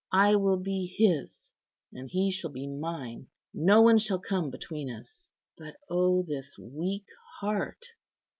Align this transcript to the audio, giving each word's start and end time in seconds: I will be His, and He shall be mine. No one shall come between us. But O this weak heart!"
I 0.11 0.33
will 0.35 0.57
be 0.57 0.87
His, 0.87 1.51
and 1.93 2.09
He 2.09 2.31
shall 2.31 2.49
be 2.49 2.65
mine. 2.65 3.27
No 3.53 3.83
one 3.83 3.99
shall 3.99 4.17
come 4.17 4.49
between 4.49 4.89
us. 4.89 5.29
But 5.59 5.77
O 5.91 6.23
this 6.23 6.57
weak 6.57 7.05
heart!" 7.39 7.85